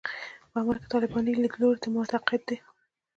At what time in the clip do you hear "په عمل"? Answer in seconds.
0.51-0.77